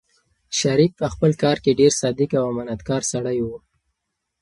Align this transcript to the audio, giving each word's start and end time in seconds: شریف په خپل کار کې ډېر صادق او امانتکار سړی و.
شریف 0.59 0.91
په 1.01 1.07
خپل 1.13 1.31
کار 1.43 1.57
کې 1.63 1.77
ډېر 1.79 1.91
صادق 2.01 2.29
او 2.39 2.45
امانتکار 2.53 3.01
سړی 3.11 3.39
و. 3.43 3.47